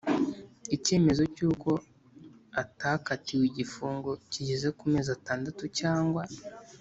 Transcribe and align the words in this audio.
icyemezo 0.75 1.23
cy’uko 1.35 1.69
atakatiwe 2.61 3.43
igifungo 3.47 4.09
kigeze 4.31 4.67
ku 4.77 4.83
mezi 4.93 5.09
atandatu 5.17 5.63
cyangwa 5.79 6.23